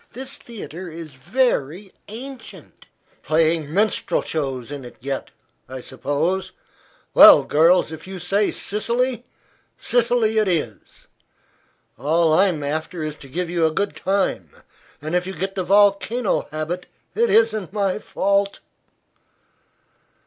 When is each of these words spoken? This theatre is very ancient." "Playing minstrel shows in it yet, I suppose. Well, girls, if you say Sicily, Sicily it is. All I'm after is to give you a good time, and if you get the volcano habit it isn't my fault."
This 0.13 0.35
theatre 0.35 0.89
is 0.89 1.13
very 1.13 1.91
ancient." 2.07 2.87
"Playing 3.21 3.71
minstrel 3.71 4.23
shows 4.23 4.71
in 4.71 4.83
it 4.83 4.95
yet, 4.99 5.29
I 5.69 5.81
suppose. 5.81 6.53
Well, 7.13 7.43
girls, 7.43 7.91
if 7.91 8.07
you 8.07 8.17
say 8.17 8.49
Sicily, 8.49 9.25
Sicily 9.77 10.39
it 10.39 10.47
is. 10.47 11.05
All 11.99 12.33
I'm 12.33 12.63
after 12.63 13.03
is 13.03 13.15
to 13.17 13.27
give 13.27 13.47
you 13.47 13.67
a 13.67 13.71
good 13.71 13.95
time, 13.95 14.49
and 15.03 15.13
if 15.15 15.27
you 15.27 15.33
get 15.35 15.53
the 15.53 15.63
volcano 15.63 16.47
habit 16.49 16.87
it 17.13 17.29
isn't 17.29 17.71
my 17.71 17.99
fault." 17.99 18.59